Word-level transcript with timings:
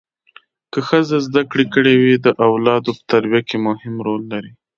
که 0.71 0.79
ښځه 0.87 1.17
زده 1.27 1.41
کړې 1.51 1.65
کړي 1.73 1.93
وي 2.01 2.15
اولادو 2.47 2.91
په 2.97 3.03
تربیه 3.11 3.41
کې 3.49 3.57
مهم 3.67 3.93
رول 4.07 4.21
لوبوي 4.31 4.51